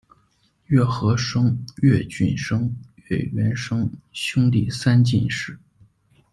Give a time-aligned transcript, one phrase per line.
[0.65, 2.75] 岳和声、岳骏声、
[3.09, 5.59] 岳元声，兄弟三进士。